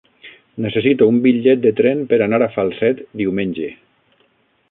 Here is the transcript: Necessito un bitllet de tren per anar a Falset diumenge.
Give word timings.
Necessito 0.65 1.07
un 1.11 1.19
bitllet 1.25 1.61
de 1.65 1.73
tren 1.81 2.01
per 2.13 2.19
anar 2.27 2.41
a 2.45 2.49
Falset 2.57 3.05
diumenge. 3.23 3.71